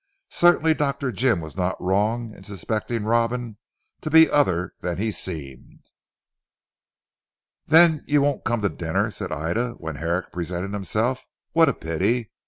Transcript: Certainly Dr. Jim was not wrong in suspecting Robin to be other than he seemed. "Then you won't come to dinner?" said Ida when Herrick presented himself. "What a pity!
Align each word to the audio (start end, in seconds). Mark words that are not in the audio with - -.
Certainly 0.31 0.73
Dr. 0.73 1.11
Jim 1.11 1.41
was 1.41 1.55
not 1.55 1.79
wrong 1.79 2.33
in 2.33 2.41
suspecting 2.41 3.03
Robin 3.03 3.59
to 4.01 4.09
be 4.09 4.27
other 4.31 4.73
than 4.81 4.97
he 4.97 5.11
seemed. 5.11 5.85
"Then 7.67 8.03
you 8.07 8.23
won't 8.23 8.43
come 8.43 8.63
to 8.63 8.69
dinner?" 8.69 9.11
said 9.11 9.31
Ida 9.31 9.73
when 9.73 9.97
Herrick 9.97 10.31
presented 10.31 10.73
himself. 10.73 11.27
"What 11.53 11.69
a 11.69 11.73
pity! 11.75 12.31